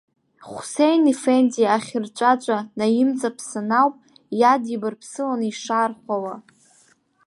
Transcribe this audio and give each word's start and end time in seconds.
Хәсеин-ефенди 0.49 1.71
ахьырҵәаҵәа 1.75 2.57
наимҵаԥсан 2.77 3.69
ауп, 3.79 3.95
иадибарԥсыланы 4.39 5.45
ишаархәауа. 5.51 6.35